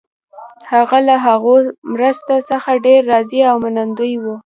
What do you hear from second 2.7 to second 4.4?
ډېر راضي او منندوی وو.